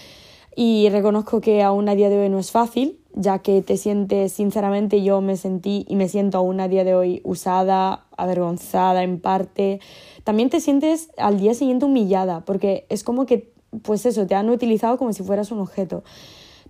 [0.55, 4.33] y reconozco que aún a día de hoy no es fácil, ya que te sientes,
[4.33, 9.19] sinceramente yo me sentí y me siento aún a día de hoy usada, avergonzada en
[9.19, 9.79] parte.
[10.23, 13.51] También te sientes al día siguiente humillada, porque es como que,
[13.81, 16.03] pues eso, te han utilizado como si fueras un objeto.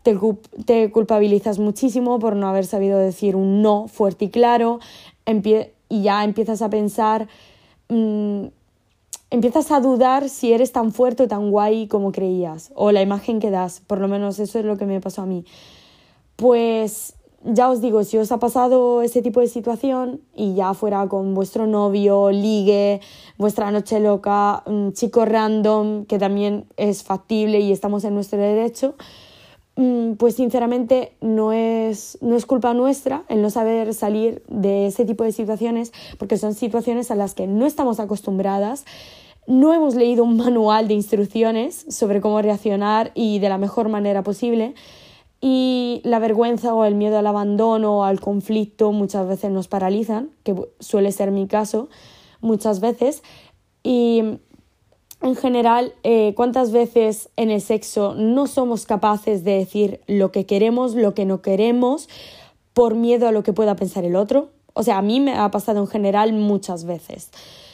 [0.03, 0.17] Te,
[0.65, 4.79] te culpabilizas muchísimo por no haber sabido decir un no fuerte y claro,
[5.89, 7.27] y ya empiezas a pensar,
[7.89, 8.45] mm,
[9.29, 13.39] empiezas a dudar si eres tan fuerte o tan guay como creías, o la imagen
[13.39, 15.45] que das, por lo menos eso es lo que me pasó a mí.
[16.35, 21.07] Pues ya os digo, si os ha pasado ese tipo de situación y ya fuera
[21.07, 23.01] con vuestro novio, ligue,
[23.37, 28.95] vuestra noche loca, un chico random, que también es factible y estamos en nuestro derecho,
[28.95, 29.30] Mm,
[30.17, 35.23] pues sinceramente no es, no es culpa nuestra el no saber salir de ese tipo
[35.23, 38.85] de situaciones porque son situaciones a las que no estamos acostumbradas,
[39.47, 44.23] no hemos leído un manual de instrucciones sobre cómo reaccionar y de la mejor manera
[44.23, 44.75] posible.
[45.43, 50.29] Y la vergüenza o el miedo al abandono o al conflicto muchas veces nos paralizan,
[50.43, 51.89] que suele ser mi caso
[52.41, 53.23] muchas veces
[55.21, 60.45] en general, eh, cuántas veces en el sexo no somos capaces de decir lo que
[60.45, 62.09] queremos, lo que no queremos,
[62.73, 64.49] por miedo a lo que pueda pensar el otro.
[64.73, 67.29] O sea, a mí me ha pasado en general muchas veces,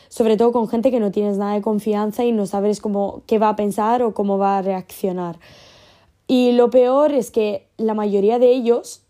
[0.09, 3.39] sobre todo con gente que no tienes nada de confianza y no sabes cómo, qué
[3.39, 5.39] va a pensar o cómo va a reaccionar.
[6.27, 9.03] Y lo peor es que la mayoría de ellos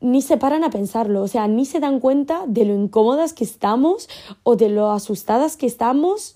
[0.00, 3.44] ni se paran a pensarlo, o sea, ni se dan cuenta de lo incómodas que
[3.44, 4.08] estamos
[4.44, 6.34] o de lo asustadas que estamos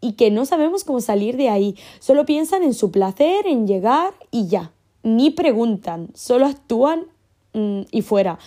[0.00, 1.76] y que no sabemos cómo salir de ahí.
[1.98, 4.72] Solo piensan en su placer, en llegar y ya.
[5.02, 7.06] Ni preguntan, solo actúan
[7.52, 8.38] mm, y fuera.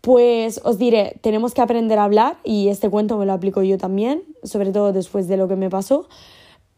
[0.00, 3.78] Pues os diré, tenemos que aprender a hablar y este cuento me lo aplico yo
[3.78, 6.08] también, sobre todo después de lo que me pasó,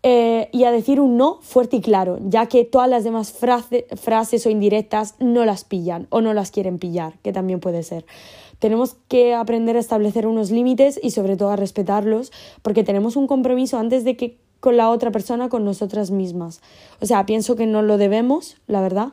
[0.03, 4.47] eh, y a decir un no fuerte y claro, ya que todas las demás frases
[4.47, 8.07] o indirectas no las pillan o no las quieren pillar, que también puede ser.
[8.61, 12.31] Tenemos que aprender a establecer unos límites y sobre todo a respetarlos,
[12.62, 16.61] porque tenemos un compromiso antes de que con la otra persona, con nosotras mismas.
[17.01, 19.09] O sea, pienso que no lo debemos, la verdad,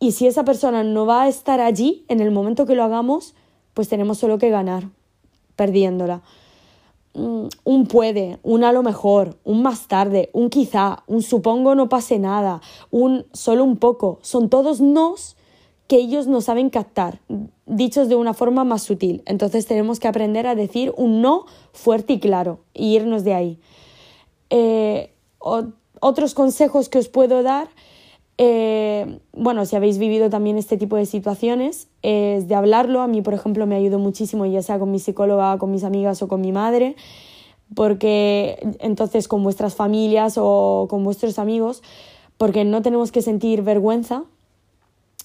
[0.00, 3.34] y si esa persona no va a estar allí en el momento que lo hagamos,
[3.74, 4.84] pues tenemos solo que ganar,
[5.56, 6.22] perdiéndola.
[7.14, 11.88] Mm, un puede, un a lo mejor, un más tarde, un quizá, un supongo no
[11.88, 12.60] pase nada,
[12.92, 14.20] un solo un poco.
[14.22, 15.36] Son todos nos
[15.88, 17.20] que ellos no saben captar,
[17.68, 19.22] dichos de una forma más sutil.
[19.26, 23.60] Entonces tenemos que aprender a decir un no fuerte y claro y irnos de ahí.
[24.50, 25.12] Eh,
[26.00, 27.68] otros consejos que os puedo dar
[28.40, 33.02] eh, bueno, si habéis vivido también este tipo de situaciones, es de hablarlo.
[33.02, 36.22] A mí, por ejemplo, me ayudó muchísimo, ya sea con mi psicóloga, con mis amigas
[36.22, 36.94] o con mi madre,
[37.74, 41.82] porque entonces con vuestras familias o con vuestros amigos,
[42.36, 44.24] porque no tenemos que sentir vergüenza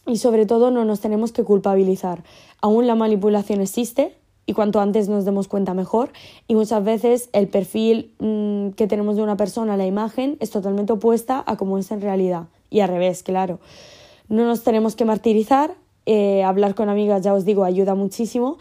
[0.05, 2.23] y sobre todo no nos tenemos que culpabilizar.
[2.61, 6.11] Aún la manipulación existe, y cuanto antes nos demos cuenta mejor.
[6.47, 10.93] Y muchas veces el perfil mm, que tenemos de una persona, la imagen, es totalmente
[10.93, 13.59] opuesta a cómo es en realidad y al revés, claro.
[14.27, 18.57] No nos tenemos que martirizar, eh, hablar con amigas, ya os digo, ayuda muchísimo.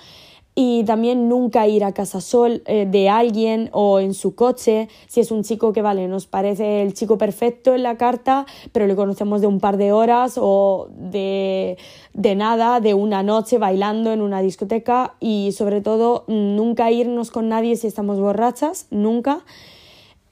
[0.54, 5.20] Y también nunca ir a casa sol eh, de alguien o en su coche, si
[5.20, 8.94] es un chico que, vale, nos parece el chico perfecto en la carta, pero le
[8.94, 11.78] conocemos de un par de horas o de,
[12.12, 17.48] de nada, de una noche bailando en una discoteca y sobre todo nunca irnos con
[17.48, 19.44] nadie si estamos borrachas, nunca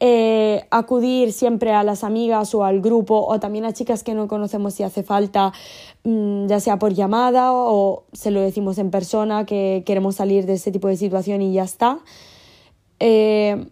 [0.02, 4.28] eh, acudir siempre a las amigas o al grupo o también a chicas que no
[4.28, 5.52] conocemos si hace falta,
[6.04, 10.54] mm, ya sea por llamada o se lo decimos en persona que queremos salir de
[10.54, 11.98] este tipo de situación y ya está.
[12.98, 13.66] Eh,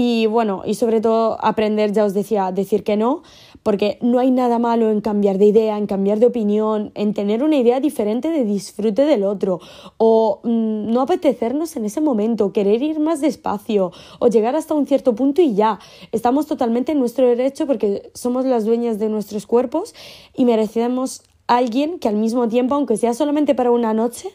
[0.00, 3.24] y bueno, y sobre todo aprender, ya os decía, decir que no,
[3.64, 7.42] porque no hay nada malo en cambiar de idea, en cambiar de opinión, en tener
[7.42, 9.58] una idea diferente de disfrute del otro,
[9.96, 14.86] o mm, no apetecernos en ese momento, querer ir más despacio, o llegar hasta un
[14.86, 15.80] cierto punto y ya.
[16.12, 19.96] Estamos totalmente en nuestro derecho porque somos las dueñas de nuestros cuerpos
[20.32, 24.28] y merecemos alguien que al mismo tiempo, aunque sea solamente para una noche,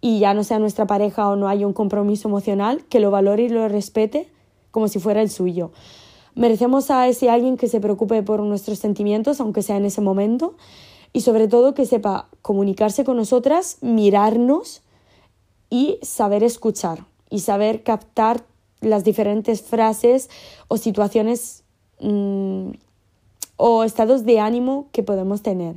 [0.00, 3.42] y ya no sea nuestra pareja o no haya un compromiso emocional, que lo valore
[3.42, 4.28] y lo respete
[4.76, 5.70] como si fuera el suyo.
[6.34, 10.54] Merecemos a ese alguien que se preocupe por nuestros sentimientos, aunque sea en ese momento,
[11.14, 14.82] y sobre todo que sepa comunicarse con nosotras, mirarnos
[15.70, 18.44] y saber escuchar y saber captar
[18.82, 20.28] las diferentes frases
[20.68, 21.64] o situaciones
[22.00, 22.72] mm,
[23.56, 25.76] o estados de ánimo que podemos tener.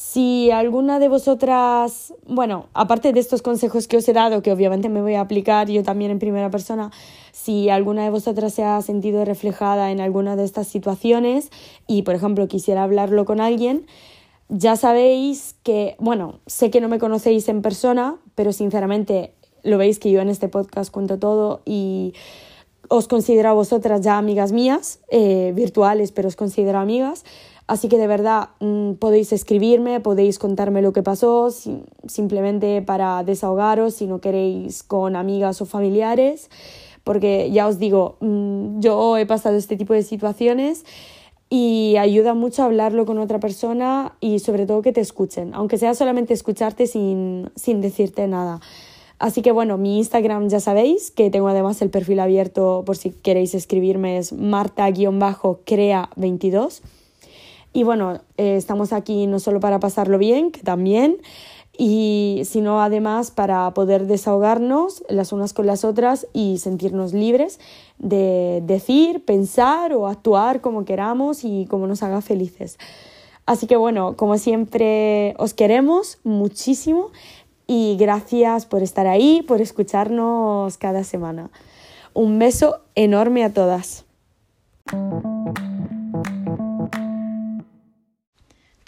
[0.00, 4.88] Si alguna de vosotras, bueno, aparte de estos consejos que os he dado, que obviamente
[4.88, 6.92] me voy a aplicar yo también en primera persona,
[7.32, 11.50] si alguna de vosotras se ha sentido reflejada en alguna de estas situaciones
[11.88, 13.86] y, por ejemplo, quisiera hablarlo con alguien,
[14.48, 19.32] ya sabéis que, bueno, sé que no me conocéis en persona, pero sinceramente
[19.64, 22.14] lo veis que yo en este podcast cuento todo y
[22.88, 27.24] os considero a vosotras ya amigas mías, eh, virtuales, pero os considero amigas.
[27.68, 31.50] Así que de verdad mm, podéis escribirme, podéis contarme lo que pasó,
[32.06, 36.48] simplemente para desahogaros si no queréis con amigas o familiares,
[37.04, 40.86] porque ya os digo, mm, yo he pasado este tipo de situaciones
[41.50, 45.92] y ayuda mucho hablarlo con otra persona y sobre todo que te escuchen, aunque sea
[45.92, 48.62] solamente escucharte sin, sin decirte nada.
[49.18, 53.10] Así que bueno, mi Instagram ya sabéis, que tengo además el perfil abierto por si
[53.10, 56.80] queréis escribirme, es marta-crea22.
[57.78, 61.18] Y bueno, eh, estamos aquí no solo para pasarlo bien, que también,
[61.76, 67.60] y sino además para poder desahogarnos las unas con las otras y sentirnos libres
[67.98, 72.78] de decir, pensar o actuar como queramos y como nos haga felices.
[73.46, 77.12] Así que bueno, como siempre os queremos muchísimo
[77.68, 81.48] y gracias por estar ahí, por escucharnos cada semana.
[82.12, 84.04] Un beso enorme a todas.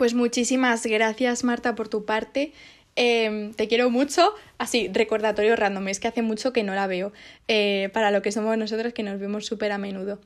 [0.00, 2.54] Pues muchísimas gracias Marta por tu parte.
[2.96, 4.32] Em, te quiero mucho.
[4.56, 7.12] Así, recordatorio random, es que hace mucho que no la veo.
[7.48, 10.18] Eh, para lo que somos nosotros, que nos vemos súper a menudo.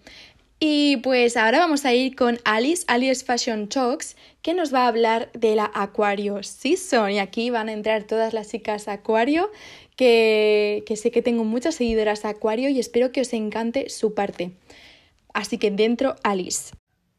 [0.61, 4.87] Y pues ahora vamos a ir con Alice, Alice Fashion Talks, que nos va a
[4.87, 7.11] hablar de la Acuario Season.
[7.11, 9.51] Y aquí van a entrar todas las chicas Acuario,
[9.97, 14.53] que, que sé que tengo muchas seguidoras Acuario y espero que os encante su parte.
[15.33, 16.73] Así que dentro, Alice.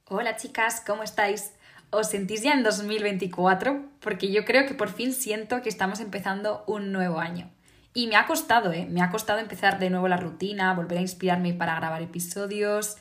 [0.07, 1.51] Hola chicas, ¿cómo estáis?
[1.95, 3.81] ¿Os sentís ya en 2024?
[4.01, 7.49] Porque yo creo que por fin siento que estamos empezando un nuevo año.
[7.93, 8.85] Y me ha costado, ¿eh?
[8.89, 12.97] Me ha costado empezar de nuevo la rutina, volver a inspirarme para grabar episodios,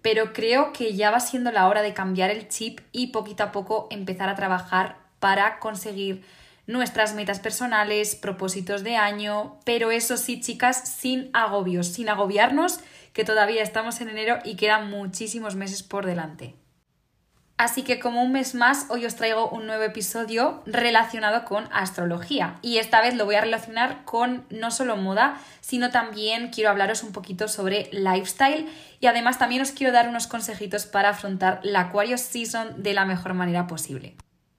[0.00, 3.50] pero creo que ya va siendo la hora de cambiar el chip y poquito a
[3.50, 6.22] poco empezar a trabajar para conseguir
[6.68, 12.78] nuestras metas personales, propósitos de año, pero eso sí, chicas, sin agobios, sin agobiarnos,
[13.12, 16.54] que todavía estamos en enero y quedan muchísimos meses por delante.
[17.58, 22.58] Así que como un mes más, hoy os traigo un nuevo episodio relacionado con astrología.
[22.60, 27.02] Y esta vez lo voy a relacionar con no solo moda, sino también quiero hablaros
[27.02, 28.68] un poquito sobre lifestyle
[29.00, 33.06] y además también os quiero dar unos consejitos para afrontar la Aquarius Season de la
[33.06, 34.16] mejor manera posible.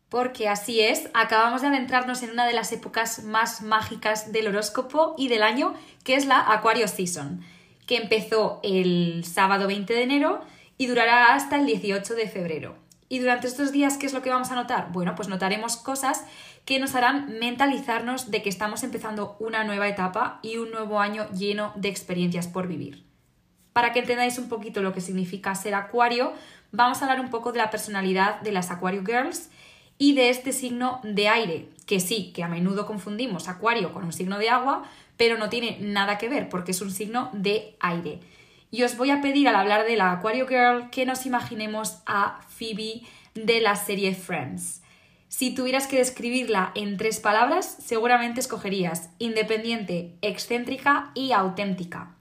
[0.09, 5.13] Porque así es, acabamos de adentrarnos en una de las épocas más mágicas del horóscopo
[5.19, 7.41] y del año, que es la Aquarius Season,
[7.85, 10.41] que empezó el sábado 20 de enero
[10.79, 12.86] y durará hasta el 18 de febrero.
[13.09, 14.91] Y durante estos días, ¿qué es lo que vamos a notar?
[14.91, 16.25] Bueno, pues notaremos cosas
[16.65, 21.29] que nos harán mentalizarnos de que estamos empezando una nueva etapa y un nuevo año
[21.31, 23.05] lleno de experiencias por vivir.
[23.71, 26.33] Para que entendáis un poquito lo que significa ser acuario,
[26.71, 29.49] vamos a hablar un poco de la personalidad de las Aquario Girls
[29.97, 34.11] y de este signo de aire, que sí, que a menudo confundimos acuario con un
[34.11, 34.83] signo de agua,
[35.15, 38.19] pero no tiene nada que ver porque es un signo de aire.
[38.69, 42.41] Y os voy a pedir al hablar de la Aquario Girl que nos imaginemos a
[42.49, 43.03] Phoebe
[43.33, 44.81] de la serie Friends.
[45.29, 52.15] Si tuvieras que describirla en tres palabras, seguramente escogerías independiente, excéntrica y auténtica.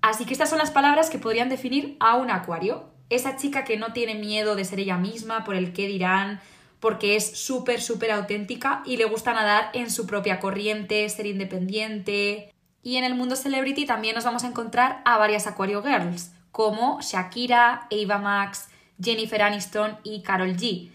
[0.00, 2.90] Así que estas son las palabras que podrían definir a un acuario.
[3.10, 6.40] Esa chica que no tiene miedo de ser ella misma por el qué dirán,
[6.80, 12.53] porque es súper, súper auténtica y le gusta nadar en su propia corriente, ser independiente,
[12.84, 17.00] y en el mundo celebrity también nos vamos a encontrar a varias Aquario Girls, como
[17.00, 18.68] Shakira, Ava Max,
[19.02, 20.90] Jennifer Aniston y Carol G.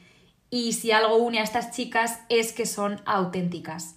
[0.51, 3.95] Y si algo une a estas chicas es que son auténticas.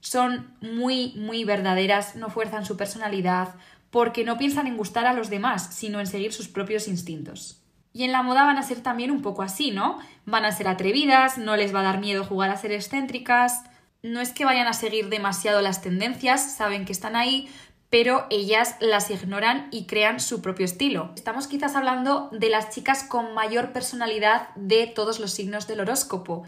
[0.00, 3.56] Son muy, muy verdaderas, no fuerzan su personalidad,
[3.90, 7.60] porque no piensan en gustar a los demás, sino en seguir sus propios instintos.
[7.92, 9.98] Y en la moda van a ser también un poco así, ¿no?
[10.26, 13.64] Van a ser atrevidas, no les va a dar miedo jugar a ser excéntricas,
[14.02, 17.48] no es que vayan a seguir demasiado las tendencias, saben que están ahí,
[17.88, 21.12] pero ellas las ignoran y crean su propio estilo.
[21.14, 26.44] Estamos quizás hablando de las chicas con mayor personalidad de todos los signos del horóscopo.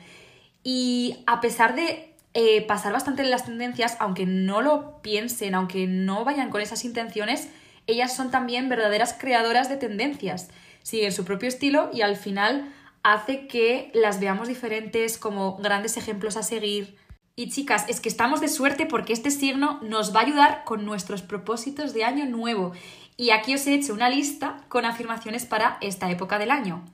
[0.63, 5.87] Y a pesar de eh, pasar bastante en las tendencias, aunque no lo piensen, aunque
[5.87, 7.49] no vayan con esas intenciones,
[7.87, 10.49] ellas son también verdaderas creadoras de tendencias.
[10.83, 16.39] Siguen su propio estilo y al final hace que las veamos diferentes como grandes ejemplos
[16.39, 16.97] a seguir,
[17.37, 20.85] y chicas, es que estamos de suerte porque este signo nos va a ayudar con
[20.85, 22.73] nuestros propósitos de año nuevo.
[23.17, 26.85] Y aquí os he hecho una lista con afirmaciones para esta época del año,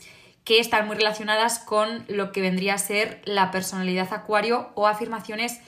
[0.44, 5.60] que están muy relacionadas con lo que vendría a ser la personalidad acuario o afirmaciones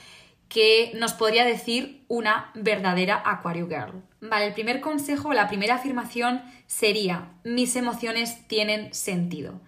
[0.49, 4.03] que nos podría decir una verdadera Acuario Girl.
[4.21, 9.61] Vale, el primer consejo, la primera afirmación sería, mis emociones tienen sentido.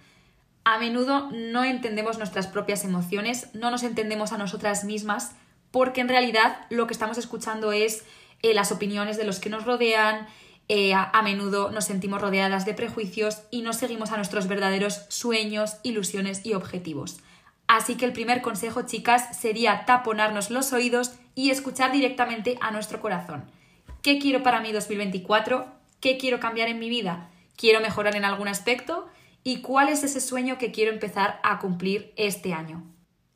[0.65, 5.33] A menudo no entendemos nuestras propias emociones, no nos entendemos a nosotras mismas,
[5.71, 8.05] porque en realidad lo que estamos escuchando es
[8.43, 10.27] eh, las opiniones de los que nos rodean,
[10.69, 15.77] eh, a, menudo nos sentimos rodeadas de prejuicios y no seguimos a nuestros verdaderos sueños,
[15.83, 17.19] ilusiones y objetivos.
[17.67, 23.01] Así que el primer consejo, chicas, sería taponarnos los oídos y escuchar directamente a nuestro
[23.01, 23.45] corazón.
[24.01, 25.67] ¿Qué quiero para mí 2024?
[26.01, 27.29] ¿Qué quiero cambiar en mi vida?
[27.57, 29.07] ¿Quiero mejorar en algún aspecto?
[29.45, 32.83] Y cuál es ese sueño que quiero empezar a cumplir este año.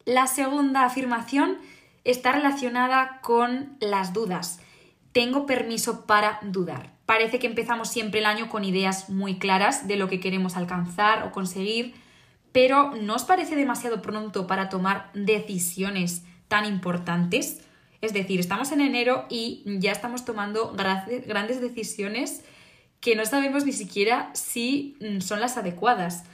[0.06, 1.58] La segunda afirmación
[2.04, 4.60] está relacionada con las dudas.
[5.12, 6.94] Tengo permiso para dudar.
[7.04, 11.24] Parece que empezamos siempre el año con ideas muy claras de lo que queremos alcanzar
[11.24, 11.94] o conseguir,
[12.52, 17.60] pero ¿no os parece demasiado pronto para tomar decisiones tan importantes?
[18.00, 22.44] Es decir, estamos en enero y ya estamos tomando grandes decisiones
[23.00, 26.24] que no sabemos ni siquiera si mm, son las adecuadas.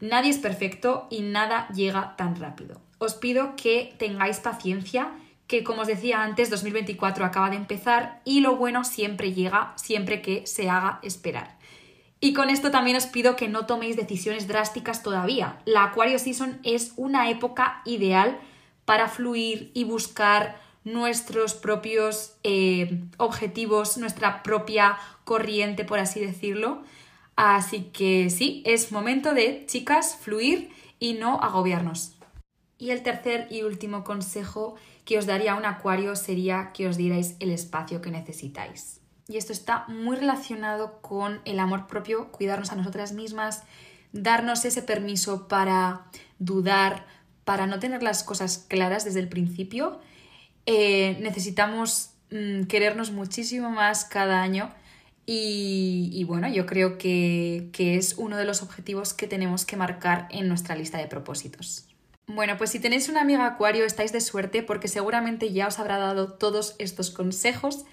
[0.00, 2.80] Nadie es perfecto y nada llega tan rápido.
[2.98, 5.12] Os pido que tengáis paciencia,
[5.46, 10.22] que como os decía antes, 2024 acaba de empezar y lo bueno siempre llega, siempre
[10.22, 11.56] que se haga esperar.
[12.20, 15.58] Y con esto también os pido que no toméis decisiones drásticas todavía.
[15.66, 18.38] La Aquario Season es una época ideal
[18.86, 26.82] para fluir y buscar nuestros propios eh, objetivos, nuestra propia corriente, por así decirlo.
[27.36, 30.70] Así que sí, es momento de, chicas, fluir
[31.00, 32.16] y no agobiarnos.
[32.78, 37.36] Y el tercer y último consejo que os daría un acuario sería que os dierais
[37.40, 39.00] el espacio que necesitáis.
[39.26, 43.62] Y esto está muy relacionado con el amor propio, cuidarnos a nosotras mismas,
[44.12, 46.06] darnos ese permiso para
[46.38, 47.06] dudar,
[47.44, 50.00] para no tener las cosas claras desde el principio.
[50.66, 54.70] Eh, necesitamos mm, querernos muchísimo más cada año
[55.26, 60.28] y, bueno, yo creo que, que es uno de los objetivos que tenemos que marcar
[60.30, 61.86] en nuestra lista de propósitos.
[62.26, 65.98] Bueno, pues si tenéis una amiga acuario estáis de suerte porque seguramente ya os habrá
[65.98, 67.84] dado todos estos consejos.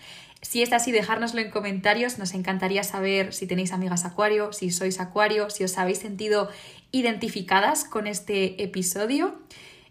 [0.41, 2.17] Si es así, dejárnoslo en comentarios.
[2.17, 6.49] Nos encantaría saber si tenéis amigas acuario, si sois acuario, si os habéis sentido
[6.91, 9.37] identificadas con este episodio.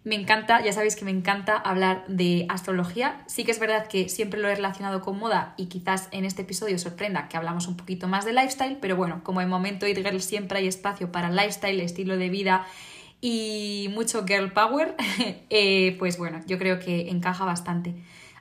[0.02, 3.22] Me encanta, ya sabéis que me encanta hablar de astrología.
[3.26, 6.42] Sí que es verdad que siempre lo he relacionado con moda y quizás en este
[6.42, 9.98] episodio sorprenda que hablamos un poquito más de lifestyle, pero bueno, como en momento It
[9.98, 12.66] Girl siempre hay espacio para lifestyle, estilo de vida
[13.20, 14.96] y mucho girl power,
[15.50, 17.94] eh, pues bueno, yo creo que encaja bastante.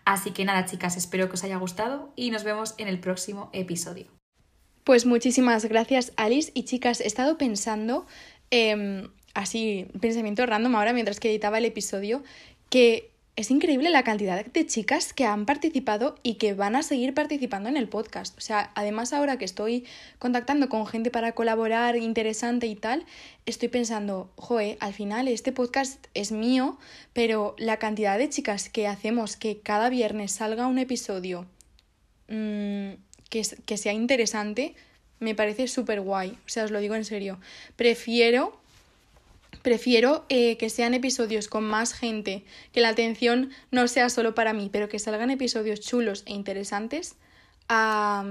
[0.05, 3.49] Así que nada, chicas, espero que os haya gustado y nos vemos en el próximo
[3.51, 4.07] episodio.
[4.85, 6.51] Pues muchísimas gracias, Alice.
[6.55, 8.07] Y chicas, he estado pensando
[8.49, 12.23] eh, así, pensamiento random ahora mientras que editaba el episodio,
[12.69, 17.13] que es increíble la cantidad de chicas que han participado y que van a seguir
[17.13, 18.37] participando en el podcast.
[18.37, 19.85] O sea, además ahora que estoy
[20.17, 23.05] contactando con gente para colaborar interesante y tal,
[23.45, 26.77] estoy pensando, joe, al final este podcast es mío,
[27.13, 31.47] pero la cantidad de chicas que hacemos que cada viernes salga un episodio
[32.27, 32.91] mmm,
[33.29, 34.75] que, que sea interesante,
[35.19, 36.31] me parece súper guay.
[36.31, 37.39] O sea, os lo digo en serio.
[37.77, 38.58] Prefiero
[39.61, 44.53] Prefiero eh, que sean episodios con más gente, que la atención no sea solo para
[44.53, 47.15] mí, pero que salgan episodios chulos e interesantes
[47.67, 48.25] a,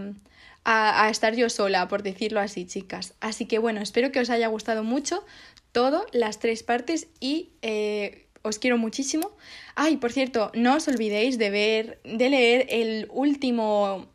[0.64, 3.14] a, estar yo sola, por decirlo así, chicas.
[3.20, 5.24] Así que bueno, espero que os haya gustado mucho
[5.72, 9.30] todo, las tres partes y eh, os quiero muchísimo.
[9.74, 14.08] Ay, por cierto, no os olvidéis de ver, de leer el último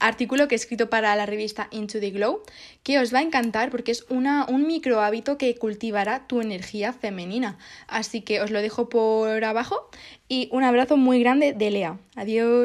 [0.00, 2.42] artículo que he escrito para la revista Into the Glow,
[2.82, 6.92] que os va a encantar porque es una, un micro hábito que cultivará tu energía
[6.92, 7.58] femenina.
[7.86, 9.88] Así que os lo dejo por abajo
[10.28, 11.98] y un abrazo muy grande de Lea.
[12.16, 12.60] Adiós.